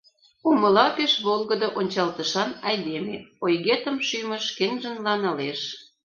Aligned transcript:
Умыла 0.49 0.85
Пеш 0.95 1.13
волгыдо 1.25 1.67
ончалтышан 1.79 2.49
айдеме, 2.67 3.15
Ойгетым 3.45 3.97
шӱмыш 4.07 4.43
шкенжынла 4.49 5.13
налеш. 5.23 5.61